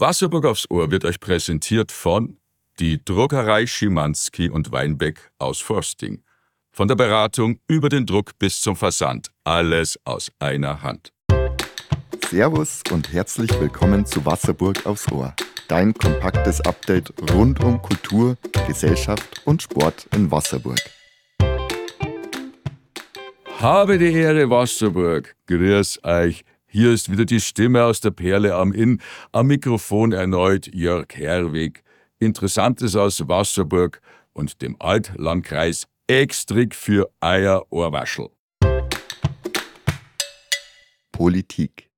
Wasserburg 0.00 0.46
aufs 0.46 0.64
Ohr 0.70 0.90
wird 0.90 1.04
euch 1.04 1.20
präsentiert 1.20 1.92
von 1.92 2.38
die 2.78 3.04
Druckerei 3.04 3.66
Schimanski 3.66 4.48
und 4.48 4.72
Weinbeck 4.72 5.30
aus 5.38 5.60
Forsting. 5.60 6.22
Von 6.72 6.88
der 6.88 6.94
Beratung 6.94 7.60
über 7.68 7.90
den 7.90 8.06
Druck 8.06 8.38
bis 8.38 8.62
zum 8.62 8.76
Versand. 8.76 9.28
Alles 9.44 10.00
aus 10.04 10.32
einer 10.38 10.82
Hand. 10.82 11.12
Servus 12.30 12.80
und 12.90 13.12
herzlich 13.12 13.50
willkommen 13.60 14.06
zu 14.06 14.24
Wasserburg 14.24 14.86
aufs 14.86 15.12
Ohr. 15.12 15.34
Dein 15.68 15.92
kompaktes 15.92 16.62
Update 16.62 17.12
rund 17.34 17.62
um 17.62 17.82
Kultur, 17.82 18.38
Gesellschaft 18.66 19.42
und 19.44 19.60
Sport 19.60 20.08
in 20.16 20.30
Wasserburg. 20.30 20.80
Habe 23.58 23.98
die 23.98 24.14
Ehre, 24.14 24.48
Wasserburg. 24.48 25.36
Grüß 25.46 26.02
euch. 26.04 26.42
Hier 26.72 26.92
ist 26.92 27.10
wieder 27.10 27.24
die 27.24 27.40
Stimme 27.40 27.82
aus 27.82 28.00
der 28.00 28.12
Perle 28.12 28.54
am 28.54 28.72
Inn. 28.72 29.00
Am 29.32 29.48
Mikrofon 29.48 30.12
erneut 30.12 30.72
Jörg 30.72 31.08
Herwig. 31.16 31.82
Interessantes 32.20 32.94
aus 32.94 33.26
Wasserburg 33.26 34.00
und 34.34 34.62
dem 34.62 34.76
Altlandkreis 34.78 35.88
Extrik 36.06 36.76
für 36.76 37.10
Eier 37.18 37.64
Ohrwaschel. 37.70 38.28
Politik. 41.10 41.90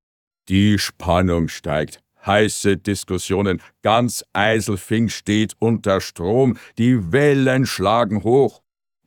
Die 0.49 0.79
Spannung 0.79 1.49
steigt. 1.49 2.01
Heiße 2.25 2.79
Diskussionen. 2.79 3.61
Ganz 3.83 4.25
Eiselfing 4.33 5.11
steht 5.11 5.53
unter 5.59 6.01
Strom. 6.01 6.57
Die 6.79 7.13
Wellen 7.13 7.67
schlagen 7.67 8.25
hoch. 8.25 8.63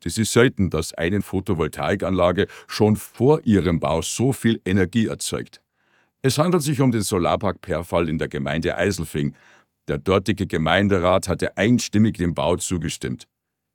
Es 0.06 0.20
ist 0.20 0.34
selten, 0.34 0.70
dass 0.70 0.94
eine 0.94 1.24
Photovoltaikanlage 1.24 2.46
schon 2.68 2.96
vor 2.96 3.42
ihrem 3.44 3.80
Bau 3.80 4.04
so 4.04 4.34
viel 4.34 4.62
Energie 4.64 5.08
erzeugt. 5.08 5.62
Es 6.26 6.40
handelt 6.40 6.64
sich 6.64 6.82
um 6.82 6.92
den 6.92 7.04
Solarpark 7.04 7.62
Perfall 7.62 8.10
in 8.10 8.18
der 8.18 8.28
Gemeinde 8.28 8.76
Eiselfing. 8.76 9.36
Der 9.88 10.00
dortige 10.00 10.48
Gemeinderat 10.48 11.28
hatte 11.28 11.56
einstimmig 11.56 12.18
dem 12.18 12.34
Bau 12.34 12.56
zugestimmt. 12.56 13.26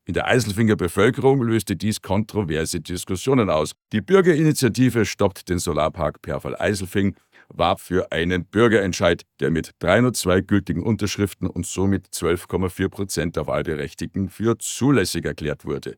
In 0.04 0.14
der 0.14 0.26
Eiselfinger 0.26 0.74
Bevölkerung 0.74 1.44
löste 1.44 1.76
dies 1.76 2.02
kontroverse 2.02 2.80
Diskussionen 2.80 3.50
aus. 3.50 3.70
Die 3.92 4.00
Bürgerinitiative 4.00 5.04
Stoppt 5.06 5.48
den 5.48 5.60
Solarpark 5.60 6.22
Perfall 6.22 6.56
Eiselfing 6.60 7.14
warb 7.50 7.78
für 7.78 8.10
einen 8.10 8.44
Bürgerentscheid, 8.46 9.22
der 9.38 9.52
mit 9.52 9.70
302 9.78 10.40
gültigen 10.40 10.82
Unterschriften 10.82 11.46
und 11.46 11.66
somit 11.66 12.08
12,4 12.08 12.88
Prozent 12.88 13.36
der 13.36 13.46
Wahlberechtigten 13.46 14.28
für 14.28 14.58
zulässig 14.58 15.24
erklärt 15.24 15.64
wurde. 15.64 15.94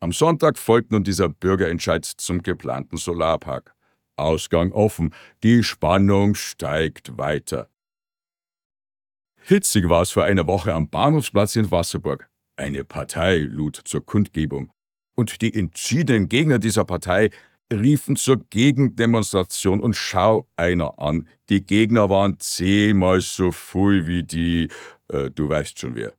Am 0.00 0.10
Sonntag 0.10 0.58
folgt 0.58 0.90
nun 0.90 1.04
dieser 1.04 1.28
Bürgerentscheid 1.28 2.04
zum 2.04 2.42
geplanten 2.42 2.96
Solarpark. 2.96 3.77
Ausgang 4.18 4.72
offen, 4.72 5.14
die 5.42 5.62
Spannung 5.62 6.34
steigt 6.34 7.16
weiter. 7.18 7.68
Hitzig 9.40 9.88
war 9.88 10.02
es 10.02 10.10
vor 10.10 10.24
einer 10.24 10.46
Woche 10.46 10.74
am 10.74 10.90
Bahnhofsplatz 10.90 11.56
in 11.56 11.70
Wasserburg. 11.70 12.28
Eine 12.56 12.84
Partei 12.84 13.38
lud 13.38 13.80
zur 13.84 14.04
Kundgebung. 14.04 14.70
Und 15.16 15.40
die 15.40 15.54
entschiedenen 15.54 16.28
Gegner 16.28 16.58
dieser 16.58 16.84
Partei 16.84 17.30
riefen 17.72 18.16
zur 18.16 18.44
Gegendemonstration 18.50 19.80
und 19.80 19.94
schau 19.94 20.46
einer 20.56 20.98
an. 20.98 21.28
Die 21.48 21.64
Gegner 21.64 22.10
waren 22.10 22.38
zehnmal 22.38 23.20
so 23.20 23.52
voll 23.52 24.06
wie 24.06 24.22
die, 24.22 24.68
äh, 25.08 25.30
du 25.30 25.48
weißt 25.48 25.78
schon 25.78 25.94
wer. 25.94 26.14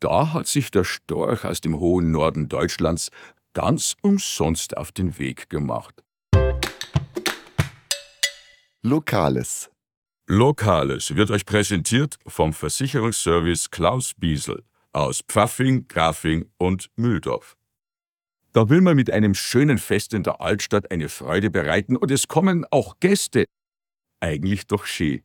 Da 0.00 0.32
hat 0.32 0.46
sich 0.46 0.70
der 0.70 0.84
Storch 0.84 1.44
aus 1.44 1.60
dem 1.60 1.78
hohen 1.78 2.10
Norden 2.10 2.48
Deutschlands 2.48 3.10
ganz 3.52 3.96
umsonst 4.02 4.76
auf 4.76 4.92
den 4.92 5.18
Weg 5.18 5.50
gemacht. 5.50 6.02
Lokales. 8.82 9.70
Lokales 10.26 11.14
wird 11.14 11.30
euch 11.30 11.44
präsentiert 11.44 12.18
vom 12.26 12.54
Versicherungsservice 12.54 13.70
Klaus 13.70 14.14
Biesel 14.14 14.64
aus 14.94 15.20
Pfaffing, 15.28 15.86
Grafing 15.86 16.46
und 16.56 16.88
Mühldorf. 16.96 17.58
Da 18.52 18.70
will 18.70 18.80
man 18.80 18.96
mit 18.96 19.10
einem 19.10 19.34
schönen 19.34 19.76
Fest 19.76 20.14
in 20.14 20.22
der 20.22 20.40
Altstadt 20.40 20.90
eine 20.90 21.10
Freude 21.10 21.50
bereiten 21.50 21.94
und 21.94 22.10
es 22.10 22.26
kommen 22.26 22.64
auch 22.70 22.98
Gäste. 23.00 23.44
Eigentlich 24.18 24.66
doch 24.66 24.86
schön. 24.86 25.24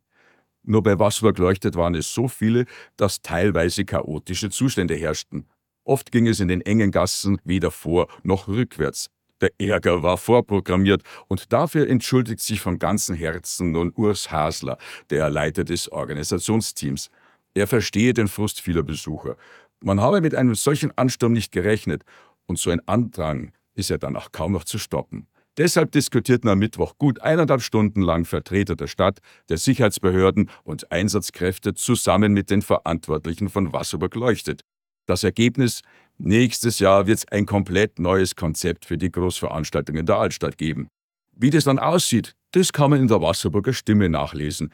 Nur 0.63 0.83
bei 0.83 0.99
Wasserburg 0.99 1.37
leuchtet 1.37 1.75
waren 1.77 1.95
es 1.95 2.13
so 2.13 2.27
viele, 2.27 2.65
dass 2.97 3.21
teilweise 3.21 3.85
chaotische 3.85 4.49
Zustände 4.49 4.95
herrschten. 4.95 5.47
Oft 5.85 6.11
ging 6.11 6.27
es 6.27 6.41
in 6.41 6.49
den 6.49 6.59
engen 6.59 6.91
Gassen 6.91 7.39
weder 7.45 7.71
vor 7.71 8.09
noch 8.23 8.49
rückwärts. 8.49 9.09
Der 9.41 9.51
Ärger 9.57 10.01
war 10.01 10.17
vorprogrammiert 10.17 11.03
und 11.27 11.51
dafür 11.51 11.89
entschuldigt 11.89 12.39
sich 12.39 12.61
von 12.61 12.79
ganzem 12.79 13.15
Herzen 13.15 13.71
nun 13.71 13.91
Urs 13.95 14.31
Hasler, 14.31 14.77
der 15.09 15.29
Leiter 15.29 15.63
des 15.63 15.91
Organisationsteams. 15.91 17.09
Er 17.53 17.67
verstehe 17.67 18.13
den 18.13 18.27
Frust 18.27 18.61
vieler 18.61 18.83
Besucher. 18.83 19.35
Man 19.81 19.99
habe 19.99 20.21
mit 20.21 20.35
einem 20.35 20.55
solchen 20.55 20.97
Ansturm 20.97 21.33
nicht 21.33 21.51
gerechnet 21.51 22.03
und 22.45 22.59
so 22.59 22.69
ein 22.69 22.81
Andrang 22.87 23.51
ist 23.75 23.89
ja 23.89 23.97
dann 23.97 24.15
auch 24.15 24.31
kaum 24.31 24.53
noch 24.53 24.63
zu 24.63 24.79
stoppen. 24.79 25.27
Deshalb 25.57 25.91
diskutierten 25.91 26.49
am 26.49 26.59
Mittwoch 26.59 26.97
gut 26.97 27.21
eineinhalb 27.21 27.61
Stunden 27.61 28.01
lang 28.01 28.25
Vertreter 28.25 28.75
der 28.75 28.87
Stadt, 28.87 29.19
der 29.47 29.57
Sicherheitsbehörden 29.57 30.49
und 30.63 30.91
Einsatzkräfte 30.91 31.73
zusammen 31.73 32.33
mit 32.33 32.49
den 32.49 32.61
Verantwortlichen 32.61 33.47
von 33.49 33.71
Wasserburg 33.71 34.15
leuchtet. 34.15 34.63
Das 35.05 35.23
Ergebnis? 35.23 35.81
Nächstes 36.17 36.79
Jahr 36.79 37.07
wird 37.07 37.17
es 37.17 37.27
ein 37.27 37.45
komplett 37.45 37.99
neues 37.99 38.35
Konzept 38.35 38.85
für 38.85 38.97
die 38.97 39.11
Großveranstaltung 39.11 39.97
in 39.97 40.05
der 40.05 40.15
Altstadt 40.17 40.57
geben. 40.57 40.87
Wie 41.33 41.49
das 41.49 41.65
dann 41.65 41.79
aussieht, 41.79 42.35
das 42.51 42.71
kann 42.71 42.89
man 42.89 43.01
in 43.01 43.07
der 43.09 43.21
Wasserburger 43.21 43.73
Stimme 43.73 44.07
nachlesen. 44.07 44.71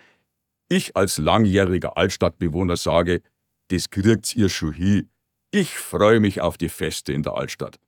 Ich 0.70 0.96
als 0.96 1.18
langjähriger 1.18 1.98
Altstadtbewohner 1.98 2.78
sage, 2.78 3.22
das 3.70 3.90
kriegt's 3.90 4.36
ihr 4.36 4.50
schon 4.50 4.74
hin. 4.74 5.10
Ich 5.50 5.72
freue 5.72 6.20
mich 6.20 6.42
auf 6.42 6.58
die 6.58 6.70
Feste 6.70 7.12
in 7.12 7.24
der 7.24 7.34
Altstadt. 7.34 7.80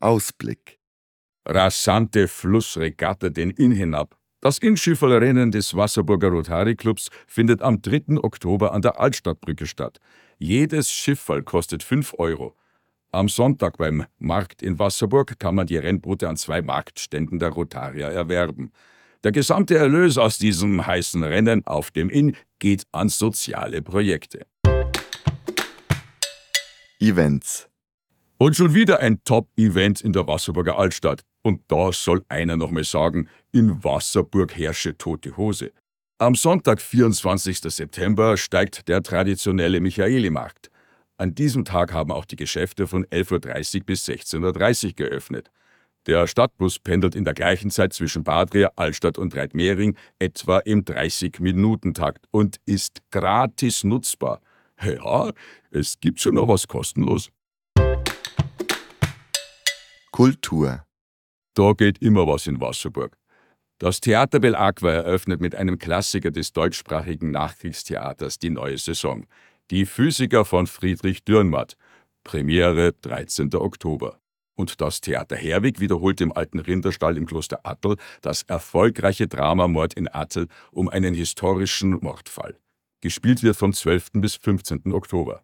Ausblick. 0.00 0.80
Rasante 1.46 2.26
Flussregatta 2.26 3.28
den 3.28 3.50
Inn 3.50 3.72
hinab. 3.72 4.18
Das 4.42 4.58
Innschifferrennen 4.58 5.52
des 5.52 5.76
Wasserburger 5.76 6.30
Rotary 6.30 6.74
Clubs 6.74 7.10
findet 7.28 7.62
am 7.62 7.80
3. 7.80 8.18
Oktober 8.24 8.72
an 8.72 8.82
der 8.82 8.98
Altstadtbrücke 8.98 9.68
statt. 9.68 10.00
Jedes 10.36 10.90
Schifffall 10.90 11.44
kostet 11.44 11.84
5 11.84 12.14
Euro. 12.18 12.56
Am 13.12 13.28
Sonntag 13.28 13.78
beim 13.78 14.04
Markt 14.18 14.60
in 14.60 14.80
Wasserburg 14.80 15.38
kann 15.38 15.54
man 15.54 15.68
die 15.68 15.76
Rennboote 15.76 16.28
an 16.28 16.36
zwei 16.36 16.60
Marktständen 16.60 17.38
der 17.38 17.50
Rotarier 17.50 18.08
erwerben. 18.08 18.72
Der 19.22 19.30
gesamte 19.30 19.78
Erlös 19.78 20.18
aus 20.18 20.38
diesem 20.38 20.84
heißen 20.84 21.22
Rennen 21.22 21.64
auf 21.64 21.92
dem 21.92 22.10
Inn 22.10 22.34
geht 22.58 22.82
an 22.90 23.10
soziale 23.10 23.80
Projekte. 23.80 24.44
Events. 26.98 27.68
Und 28.38 28.56
schon 28.56 28.74
wieder 28.74 28.98
ein 28.98 29.22
Top-Event 29.22 30.00
in 30.00 30.12
der 30.12 30.26
Wasserburger 30.26 30.76
Altstadt. 30.76 31.22
Und 31.42 31.62
da 31.68 31.92
soll 31.92 32.24
einer 32.28 32.56
noch 32.56 32.70
mal 32.70 32.84
sagen, 32.84 33.28
in 33.50 33.82
Wasserburg 33.82 34.56
herrsche 34.56 34.96
tote 34.96 35.36
Hose. 35.36 35.72
Am 36.18 36.36
Sonntag, 36.36 36.80
24. 36.80 37.58
September, 37.60 38.36
steigt 38.36 38.88
der 38.88 39.02
traditionelle 39.02 39.80
Michaelimarkt. 39.80 40.70
An 41.16 41.34
diesem 41.34 41.64
Tag 41.64 41.92
haben 41.92 42.12
auch 42.12 42.24
die 42.24 42.36
Geschäfte 42.36 42.86
von 42.86 43.04
11.30 43.06 43.78
Uhr 43.80 43.86
bis 43.86 44.08
16.30 44.08 44.86
Uhr 44.86 44.92
geöffnet. 44.92 45.50
Der 46.06 46.26
Stadtbus 46.26 46.80
pendelt 46.80 47.14
in 47.14 47.24
der 47.24 47.34
gleichen 47.34 47.70
Zeit 47.70 47.92
zwischen 47.92 48.24
Badria, 48.24 48.72
Altstadt 48.74 49.18
und 49.18 49.36
Reitmehring 49.36 49.96
etwa 50.18 50.58
im 50.58 50.84
30-Minuten-Takt 50.84 52.26
und 52.32 52.56
ist 52.66 53.02
gratis 53.10 53.84
nutzbar. 53.84 54.40
Ja, 54.82 55.30
es 55.70 56.00
gibt 56.00 56.20
schon 56.20 56.34
noch 56.34 56.48
was 56.48 56.66
kostenlos. 56.66 57.30
Kultur. 60.10 60.84
Da 61.54 61.72
geht 61.72 61.98
immer 61.98 62.26
was 62.26 62.46
in 62.46 62.60
Wasserburg. 62.60 63.16
Das 63.78 64.00
Theater 64.00 64.38
Belacqua 64.38 64.90
eröffnet 64.90 65.40
mit 65.40 65.54
einem 65.54 65.78
Klassiker 65.78 66.30
des 66.30 66.52
deutschsprachigen 66.52 67.30
Nachkriegstheaters 67.30 68.38
die 68.38 68.50
neue 68.50 68.78
Saison. 68.78 69.26
Die 69.70 69.86
Physiker 69.86 70.44
von 70.44 70.66
Friedrich 70.66 71.24
Dürrenmatt. 71.24 71.76
Premiere 72.24 72.92
13. 72.92 73.54
Oktober. 73.54 74.20
Und 74.54 74.80
das 74.80 75.00
Theater 75.00 75.36
Herwig 75.36 75.80
wiederholt 75.80 76.20
im 76.20 76.32
alten 76.32 76.60
Rinderstall 76.60 77.16
im 77.16 77.26
Kloster 77.26 77.60
Attel 77.64 77.96
das 78.20 78.42
erfolgreiche 78.44 79.26
Drama 79.26 79.66
Mord 79.66 79.94
in 79.94 80.08
Attel 80.12 80.46
um 80.70 80.88
einen 80.88 81.14
historischen 81.14 81.98
Mordfall. 82.00 82.56
Gespielt 83.00 83.42
wird 83.42 83.56
vom 83.56 83.72
12. 83.72 84.12
bis 84.14 84.36
15. 84.36 84.92
Oktober. 84.92 85.42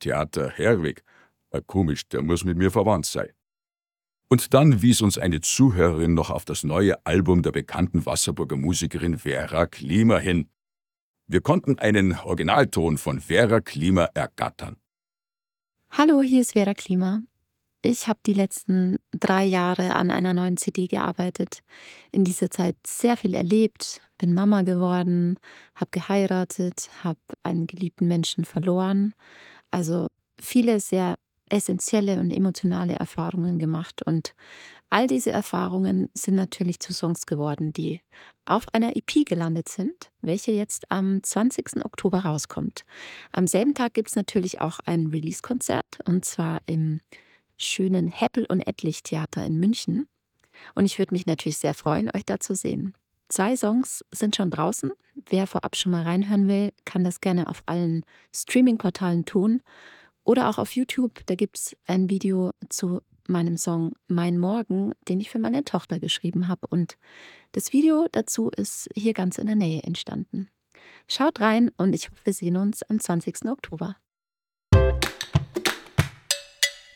Theater 0.00 0.50
Herwig. 0.50 1.04
Äh, 1.50 1.62
komisch, 1.64 2.08
der 2.08 2.22
muss 2.22 2.44
mit 2.44 2.56
mir 2.58 2.70
verwandt 2.70 3.06
sein. 3.06 3.28
Und 4.30 4.52
dann 4.52 4.82
wies 4.82 5.00
uns 5.00 5.16
eine 5.16 5.40
Zuhörerin 5.40 6.12
noch 6.12 6.30
auf 6.30 6.44
das 6.44 6.62
neue 6.62 7.04
Album 7.06 7.42
der 7.42 7.52
bekannten 7.52 8.04
Wasserburger 8.04 8.56
Musikerin 8.56 9.18
Vera 9.18 9.66
Klima 9.66 10.18
hin. 10.18 10.50
Wir 11.26 11.40
konnten 11.40 11.78
einen 11.78 12.12
Originalton 12.12 12.98
von 12.98 13.20
Vera 13.20 13.60
Klima 13.60 14.04
ergattern. 14.14 14.76
Hallo, 15.90 16.20
hier 16.20 16.42
ist 16.42 16.52
Vera 16.52 16.74
Klima. 16.74 17.22
Ich 17.80 18.06
habe 18.06 18.18
die 18.26 18.34
letzten 18.34 18.98
drei 19.12 19.44
Jahre 19.44 19.94
an 19.94 20.10
einer 20.10 20.34
neuen 20.34 20.58
CD 20.58 20.88
gearbeitet. 20.88 21.60
In 22.12 22.24
dieser 22.24 22.50
Zeit 22.50 22.76
sehr 22.86 23.16
viel 23.16 23.34
erlebt, 23.34 24.02
bin 24.18 24.34
Mama 24.34 24.62
geworden, 24.62 25.38
habe 25.74 25.90
geheiratet, 25.90 26.90
habe 27.02 27.20
einen 27.44 27.66
geliebten 27.66 28.08
Menschen 28.08 28.44
verloren. 28.44 29.14
Also 29.70 30.08
viele 30.38 30.80
sehr 30.80 31.16
essentielle 31.50 32.20
und 32.20 32.30
emotionale 32.30 32.94
Erfahrungen 32.94 33.58
gemacht. 33.58 34.02
Und 34.02 34.34
all 34.90 35.06
diese 35.06 35.30
Erfahrungen 35.30 36.08
sind 36.14 36.34
natürlich 36.34 36.80
zu 36.80 36.92
Songs 36.92 37.26
geworden, 37.26 37.72
die 37.72 38.00
auf 38.44 38.66
einer 38.72 38.96
EP 38.96 39.26
gelandet 39.26 39.68
sind, 39.68 40.10
welche 40.20 40.52
jetzt 40.52 40.90
am 40.90 41.22
20. 41.22 41.84
Oktober 41.84 42.20
rauskommt. 42.20 42.84
Am 43.32 43.46
selben 43.46 43.74
Tag 43.74 43.94
gibt 43.94 44.08
es 44.08 44.16
natürlich 44.16 44.60
auch 44.60 44.80
ein 44.84 45.08
Release-Konzert 45.08 45.98
und 46.06 46.24
zwar 46.24 46.60
im 46.66 47.00
schönen 47.56 48.08
Heppel 48.08 48.46
und 48.48 48.66
Ettlich 48.66 49.02
Theater 49.02 49.44
in 49.44 49.58
München. 49.58 50.08
Und 50.74 50.84
ich 50.86 50.98
würde 50.98 51.14
mich 51.14 51.26
natürlich 51.26 51.58
sehr 51.58 51.74
freuen, 51.74 52.10
euch 52.14 52.24
da 52.24 52.40
zu 52.40 52.54
sehen. 52.54 52.94
Zwei 53.28 53.56
Songs 53.56 54.04
sind 54.10 54.36
schon 54.36 54.50
draußen. 54.50 54.90
Wer 55.28 55.46
vorab 55.46 55.76
schon 55.76 55.92
mal 55.92 56.02
reinhören 56.02 56.48
will, 56.48 56.72
kann 56.86 57.04
das 57.04 57.20
gerne 57.20 57.48
auf 57.48 57.62
allen 57.66 58.04
Streaming-Portalen 58.34 59.26
tun 59.26 59.60
oder 60.28 60.50
auch 60.50 60.58
auf 60.58 60.76
YouTube. 60.76 61.24
Da 61.24 61.34
gibt 61.34 61.56
es 61.56 61.76
ein 61.86 62.10
Video 62.10 62.50
zu 62.68 63.00
meinem 63.28 63.56
Song 63.56 63.94
Mein 64.08 64.38
Morgen, 64.38 64.92
den 65.08 65.20
ich 65.20 65.30
für 65.30 65.38
meine 65.38 65.64
Tochter 65.64 65.98
geschrieben 65.98 66.48
habe. 66.48 66.66
Und 66.68 66.98
das 67.52 67.72
Video 67.72 68.06
dazu 68.12 68.50
ist 68.50 68.90
hier 68.94 69.14
ganz 69.14 69.38
in 69.38 69.46
der 69.46 69.56
Nähe 69.56 69.82
entstanden. 69.84 70.50
Schaut 71.08 71.40
rein 71.40 71.70
und 71.78 71.94
ich 71.94 72.10
hoffe, 72.10 72.20
wir 72.24 72.34
sehen 72.34 72.58
uns 72.58 72.82
am 72.82 73.00
20. 73.00 73.46
Oktober. 73.46 73.96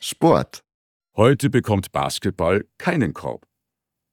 Sport. 0.00 0.62
Heute 1.16 1.48
bekommt 1.48 1.90
Basketball 1.90 2.66
keinen 2.76 3.14
Korb, 3.14 3.46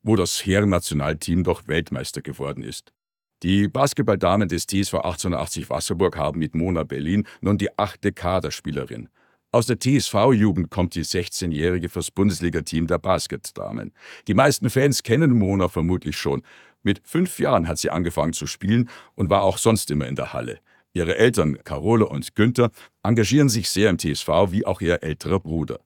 wo 0.01 0.15
das 0.15 0.45
Herrennationalteam 0.45 1.43
doch 1.43 1.67
Weltmeister 1.67 2.21
geworden 2.21 2.63
ist. 2.63 2.93
Die 3.41 3.69
Basketballdamen 3.69 4.49
des 4.49 4.67
TSV 4.67 4.95
1880 4.95 5.69
Wasserburg 5.69 6.17
haben 6.17 6.39
mit 6.39 6.55
Mona 6.55 6.83
Berlin 6.83 7.25
nun 7.39 7.57
die 7.57 7.77
achte 7.79 8.11
Kaderspielerin. 8.11 9.07
Aus 9.51 9.65
der 9.65 9.79
TSV-Jugend 9.79 10.69
kommt 10.69 10.93
die 10.93 11.05
16-Jährige 11.05 11.87
fürs 11.87 12.11
Bundesliga-Team 12.11 12.87
der 12.87 12.99
Basketdamen. 12.99 13.93
Die 14.27 14.33
meisten 14.33 14.69
Fans 14.69 15.03
kennen 15.03 15.31
Mona 15.31 15.69
vermutlich 15.69 16.17
schon. 16.17 16.43
Mit 16.83 17.01
fünf 17.05 17.39
Jahren 17.39 17.67
hat 17.67 17.77
sie 17.77 17.89
angefangen 17.89 18.33
zu 18.33 18.45
spielen 18.45 18.89
und 19.15 19.29
war 19.29 19.43
auch 19.43 19.57
sonst 19.57 19.89
immer 19.89 20.07
in 20.07 20.15
der 20.15 20.33
Halle. 20.33 20.59
Ihre 20.93 21.17
Eltern, 21.17 21.57
Carole 21.63 22.07
und 22.07 22.35
Günther, 22.35 22.71
engagieren 23.03 23.47
sich 23.47 23.69
sehr 23.69 23.89
im 23.89 23.97
TSV 23.97 24.27
wie 24.49 24.65
auch 24.65 24.81
ihr 24.81 25.01
älterer 25.01 25.39
Bruder. 25.39 25.79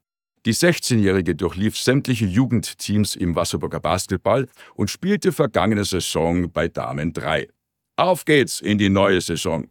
Die 0.46 0.54
16-Jährige 0.54 1.36
durchlief 1.36 1.78
sämtliche 1.78 2.26
Jugendteams 2.26 3.16
im 3.16 3.34
Wasserburger 3.34 3.80
Basketball 3.80 4.50
und 4.76 4.90
spielte 4.90 5.32
vergangene 5.32 5.86
Saison 5.86 6.52
bei 6.52 6.68
Damen 6.68 7.14
3. 7.14 7.48
Auf 7.96 8.26
geht's 8.26 8.60
in 8.60 8.78
die 8.78 8.90
neue 8.90 9.22
Saison. 9.22 9.70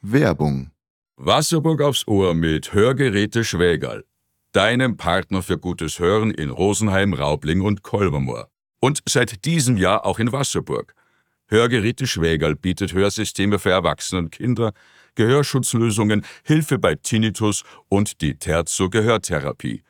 Werbung. 0.00 0.72
Wasserburg 1.16 1.80
aufs 1.82 2.08
Ohr 2.08 2.34
mit 2.34 2.72
Hörgeräte 2.72 3.44
Schwägerl. 3.44 4.04
Deinem 4.50 4.96
Partner 4.96 5.40
für 5.40 5.56
gutes 5.56 6.00
Hören 6.00 6.32
in 6.32 6.50
Rosenheim, 6.50 7.14
Raubling 7.14 7.60
und 7.60 7.84
Kolbermoor. 7.84 8.48
Und 8.80 9.00
seit 9.08 9.44
diesem 9.44 9.76
Jahr 9.76 10.04
auch 10.04 10.18
in 10.18 10.32
Wasserburg. 10.32 10.96
Hörgeräte 11.52 12.06
Schwägerl 12.06 12.56
bietet 12.56 12.94
Hörsysteme 12.94 13.58
für 13.58 13.72
Erwachsene 13.72 14.20
und 14.20 14.32
Kinder, 14.32 14.72
Gehörschutzlösungen, 15.16 16.24
Hilfe 16.44 16.78
bei 16.78 16.94
Tinnitus 16.94 17.64
und 17.90 18.22
die 18.22 18.38
Terzo-Gehörtherapie. 18.38 19.82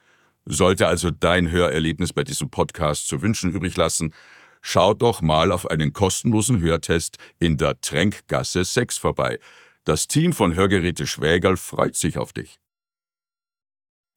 Sollte 0.44 0.88
also 0.88 1.12
dein 1.12 1.52
Hörerlebnis 1.52 2.12
bei 2.12 2.24
diesem 2.24 2.50
Podcast 2.50 3.06
zu 3.06 3.22
wünschen 3.22 3.52
übrig 3.52 3.76
lassen, 3.76 4.12
schau 4.60 4.92
doch 4.92 5.22
mal 5.22 5.52
auf 5.52 5.70
einen 5.70 5.92
kostenlosen 5.92 6.60
Hörtest 6.60 7.18
in 7.38 7.58
der 7.58 7.80
Tränkgasse 7.80 8.64
6 8.64 8.98
vorbei. 8.98 9.38
Das 9.84 10.08
Team 10.08 10.32
von 10.32 10.56
Hörgeräte 10.56 11.06
Schwägerl 11.06 11.56
freut 11.56 11.94
sich 11.94 12.18
auf 12.18 12.32
dich. 12.32 12.58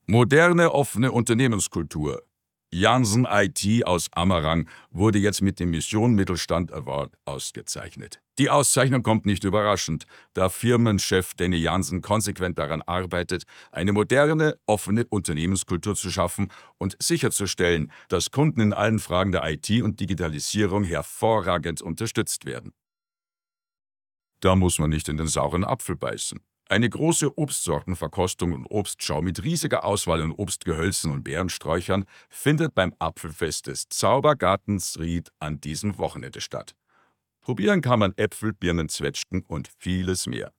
Moderne 0.08 0.72
offene 0.72 1.12
Unternehmenskultur. 1.12 2.24
Jansen 2.72 3.26
IT 3.30 3.86
aus 3.86 4.08
Amarang 4.12 4.68
wurde 4.90 5.18
jetzt 5.20 5.42
mit 5.42 5.60
dem 5.60 5.72
Mission 5.72 6.14
Mittelstand 6.14 6.74
Award 6.74 7.14
ausgezeichnet. 7.24 8.20
Die 8.38 8.50
Auszeichnung 8.50 9.02
kommt 9.02 9.26
nicht 9.26 9.46
überraschend, 9.46 10.06
da 10.34 10.50
Firmenchef 10.50 11.36
Danny 11.36 11.56
Jansen 11.56 12.02
konsequent 12.02 12.60
daran 12.60 12.82
arbeitet, 12.82 13.44
eine 13.72 13.94
moderne, 13.94 14.58
offene 14.66 15.06
Unternehmenskultur 15.06 15.96
zu 15.96 16.12
schaffen 16.12 16.52
und 16.78 16.98
sicherzustellen, 17.02 17.92
dass 18.10 18.32
Kunden 18.32 18.60
in 18.60 18.74
allen 18.74 19.00
Fragen 19.00 19.32
der 19.32 19.50
IT 19.50 19.70
und 19.82 20.02
Digitalisierung 20.02 20.84
hervorragend 20.84 21.82
unterstützt 21.82 22.46
werden. 22.46 22.74
Da 24.42 24.56
muss 24.56 24.80
man 24.80 24.90
nicht 24.90 25.08
in 25.08 25.18
den 25.18 25.28
sauren 25.28 25.64
Apfel 25.64 25.96
beißen. 25.96 26.42
Eine 26.68 26.90
große 26.90 27.38
Obstsortenverkostung 27.38 28.52
und 28.52 28.66
Obstschau 28.66 29.22
mit 29.22 29.44
riesiger 29.44 29.86
Auswahl 29.86 30.24
an 30.24 30.32
Obstgehölzen 30.32 31.12
und 31.12 31.24
Beerensträuchern 31.24 32.06
findet 32.28 32.74
beim 32.74 32.96
Apfelfest 32.98 33.68
des 33.68 33.88
Zaubergartens 33.90 34.98
Ried 35.00 35.30
an 35.38 35.62
diesem 35.62 36.00
Wochenende 36.00 36.42
statt. 36.42 36.76
Probieren 37.42 37.82
kann 37.82 38.00
man 38.00 38.18
Äpfel, 38.18 38.52
Birnen, 38.52 38.90
Zwetschgen 38.90 39.44
und 39.46 39.70
vieles 39.78 40.26
mehr. 40.26 40.52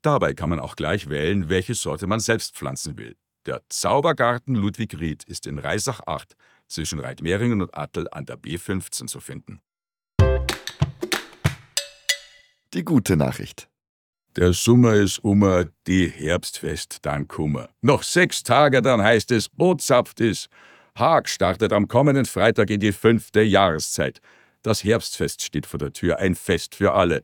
Dabei 0.00 0.32
kann 0.32 0.48
man 0.48 0.58
auch 0.58 0.74
gleich 0.74 1.10
wählen, 1.10 1.50
welche 1.50 1.74
Sorte 1.74 2.06
man 2.06 2.20
selbst 2.20 2.56
pflanzen 2.56 2.96
will. 2.96 3.14
Der 3.44 3.60
Zaubergarten 3.68 4.54
Ludwig 4.54 4.98
Ried 4.98 5.22
ist 5.24 5.46
in 5.46 5.58
Reisach 5.58 6.00
8 6.06 6.34
zwischen 6.66 6.98
Reitmeringen 6.98 7.60
und 7.60 7.76
Attel 7.76 8.08
an 8.10 8.24
der 8.24 8.38
B15 8.38 9.06
zu 9.06 9.20
finden. 9.20 9.60
Die 12.72 12.84
gute 12.84 13.18
Nachricht. 13.18 13.68
Der 14.36 14.54
Sommer 14.54 14.94
ist 14.94 15.18
ummer, 15.18 15.66
die 15.86 16.08
Herbstfest 16.08 17.00
dann 17.02 17.28
kummer. 17.28 17.68
Noch 17.82 18.02
sechs 18.02 18.42
Tage, 18.42 18.80
dann 18.80 19.02
heißt 19.02 19.30
es, 19.30 19.50
Ozapft 19.58 20.20
ist. 20.20 20.48
Haag 20.94 21.28
startet 21.28 21.70
am 21.74 21.86
kommenden 21.86 22.24
Freitag 22.24 22.70
in 22.70 22.80
die 22.80 22.92
fünfte 22.92 23.42
Jahreszeit. 23.42 24.22
Das 24.62 24.84
Herbstfest 24.84 25.42
steht 25.42 25.66
vor 25.66 25.78
der 25.78 25.92
Tür, 25.92 26.18
ein 26.18 26.34
Fest 26.34 26.74
für 26.74 26.94
alle. 26.94 27.22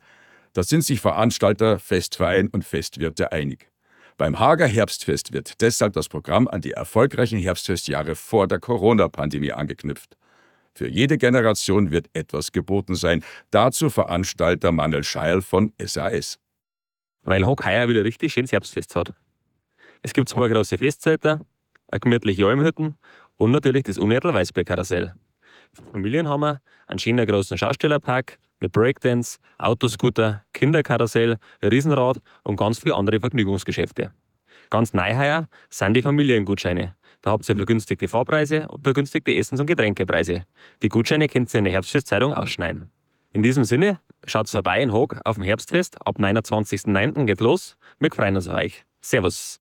Da 0.52 0.62
sind 0.62 0.82
sich 0.82 1.00
Veranstalter, 1.00 1.78
Festverein 1.78 2.49
und 2.49 2.66
Festwirte 2.66 3.32
einig. 3.32 3.70
Beim 4.19 4.38
Hager 4.38 4.66
Herbstfest 4.66 5.32
wird 5.32 5.62
deshalb 5.62 5.94
das 5.94 6.10
Programm 6.10 6.46
an 6.46 6.60
die 6.60 6.72
erfolgreichen 6.72 7.38
Herbstfestjahre 7.38 8.16
vor 8.16 8.46
der 8.49 8.58
Corona-Pandemie 8.58 9.52
angeknüpft. 9.52 10.19
Für 10.75 10.88
jede 10.88 11.16
Generation 11.16 11.90
wird 11.90 12.10
etwas 12.12 12.52
geboten 12.52 12.96
sein. 12.96 13.25
Dazu 13.50 13.88
Veranstalter 13.88 14.72
Manuel 14.72 15.05
Scheil 15.05 15.41
von 15.41 15.72
SAS 15.82 16.38
weil 17.29 17.44
Hock 17.44 17.67
heuer 17.67 17.89
wieder 17.89 18.05
richtig 18.05 18.32
schönes 18.32 18.53
Herbstfest 18.53 18.97
hat. 18.97 19.13
Es 20.03 20.15
gibt 20.15 20.31
zwei 20.31 20.49
große 20.49 20.79
Festzelter, 20.79 21.41
eine 21.89 22.01
gemütliche 22.01 22.47
Almhütten 22.47 22.97
und 23.37 23.51
natürlich 23.51 23.82
das 23.82 23.99
Unedel 23.99 24.32
Weißbierkarussell. 24.32 25.13
Für 25.75 25.82
Familien 25.93 26.27
haben 26.27 26.41
wir 26.41 26.63
einen 26.87 26.99
schönen 26.99 27.27
großen 27.27 27.58
Schaustellerpark 27.58 28.39
mit 28.61 28.73
Breakdance, 28.73 29.39
Autoscooter, 29.58 30.43
Kinderkarussell, 30.55 31.37
Riesenrad 31.63 32.19
und 32.44 32.56
ganz 32.56 32.79
viele 32.79 32.94
andere 32.94 33.20
Vergnügungsgeschäfte. 33.20 34.13
Ganz 34.70 34.94
neu 34.94 35.15
heuer 35.15 35.49
sind 35.69 35.94
die 35.94 36.03
Familiengutscheine. 36.03 36.97
Da 37.20 37.32
habt 37.32 37.47
ihr 37.49 37.56
vergünstigte 37.56 38.08
Fahrpreise 38.08 38.69
und 38.69 38.85
vergünstigte 38.85 39.35
Essens- 39.35 39.61
und 39.61 39.67
Getränkepreise. 39.67 40.47
Die 40.82 40.89
Gutscheine 40.89 41.29
könnt 41.29 41.53
ihr 41.53 41.58
in 41.58 41.65
der 41.65 41.75
Herbstfestzeitung 41.75 42.32
ausschneiden. 42.32 42.91
In 43.32 43.43
diesem 43.43 43.65
Sinne, 43.65 44.01
schaut 44.27 44.48
vorbei 44.48 44.82
in 44.82 44.93
Hoog 44.93 45.20
auf 45.25 45.37
dem 45.37 45.44
Herbstfest. 45.44 46.05
Ab 46.06 46.19
29.09. 46.19 47.27
geht 47.27 47.41
los. 47.41 47.77
Wir 47.98 48.10
freuen 48.10 48.37
uns 48.37 48.48
auf 48.48 48.56
euch. 48.56 48.84
Servus. 49.01 49.60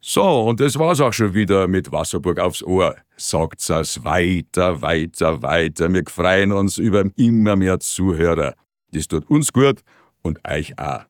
So, 0.00 0.42
und 0.42 0.60
das 0.60 0.78
war's 0.78 1.00
auch 1.00 1.12
schon 1.12 1.34
wieder 1.34 1.66
mit 1.66 1.90
Wasserburg 1.90 2.38
aufs 2.38 2.62
Ohr. 2.62 2.96
Sagt's 3.16 3.68
es 3.68 4.04
weiter, 4.04 4.80
weiter, 4.80 5.42
weiter. 5.42 5.92
Wir 5.92 6.04
freuen 6.06 6.52
uns 6.52 6.78
über 6.78 7.04
immer 7.16 7.56
mehr 7.56 7.80
Zuhörer. 7.80 8.54
Das 8.92 9.08
tut 9.08 9.28
uns 9.28 9.52
gut 9.52 9.80
und 10.22 10.38
euch 10.48 10.78
auch. 10.78 11.04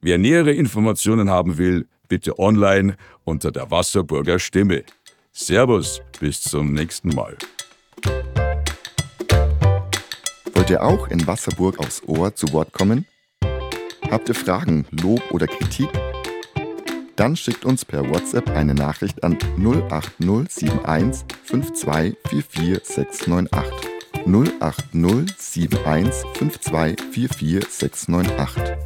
Wer 0.00 0.18
nähere 0.18 0.52
Informationen 0.52 1.30
haben 1.30 1.56
will, 1.56 1.88
bitte 2.08 2.38
online 2.38 2.96
unter 3.24 3.50
der 3.50 3.70
Wasserburger 3.70 4.38
Stimme. 4.38 4.84
Servus, 5.32 6.02
bis 6.20 6.42
zum 6.42 6.74
nächsten 6.74 7.08
Mal. 7.14 7.36
Wollt 10.66 10.80
ihr 10.80 10.82
auch 10.82 11.06
in 11.06 11.24
Wasserburg 11.28 11.78
aufs 11.78 12.02
Ohr 12.08 12.34
zu 12.34 12.52
Wort 12.52 12.72
kommen? 12.72 13.06
Habt 14.10 14.28
ihr 14.28 14.34
Fragen, 14.34 14.84
Lob 14.90 15.22
oder 15.30 15.46
Kritik? 15.46 15.88
Dann 17.14 17.36
schickt 17.36 17.64
uns 17.64 17.84
per 17.84 18.10
WhatsApp 18.10 18.50
eine 18.50 18.74
Nachricht 18.74 19.22
an 19.22 19.38
08071 19.60 21.24
5244698. 21.48 23.46
08071 24.26 25.68
5244698. 26.34 28.76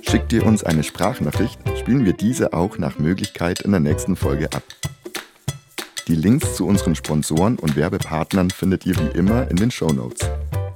Schickt 0.00 0.32
ihr 0.32 0.44
uns 0.44 0.64
eine 0.64 0.82
Sprachnachricht, 0.82 1.60
spielen 1.78 2.04
wir 2.04 2.14
diese 2.14 2.52
auch 2.52 2.78
nach 2.78 2.98
Möglichkeit 2.98 3.60
in 3.60 3.70
der 3.70 3.78
nächsten 3.78 4.16
Folge 4.16 4.52
ab. 4.52 4.64
Die 6.08 6.16
Links 6.16 6.56
zu 6.56 6.66
unseren 6.66 6.96
Sponsoren 6.96 7.60
und 7.60 7.76
Werbepartnern 7.76 8.50
findet 8.50 8.86
ihr 8.86 8.98
wie 8.98 9.16
immer 9.16 9.48
in 9.48 9.56
den 9.56 9.70
Show 9.70 9.92
Notes. 9.92 10.28